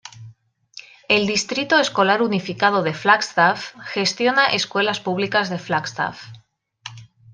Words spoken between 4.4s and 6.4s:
escuelas públicas de Flagstaff.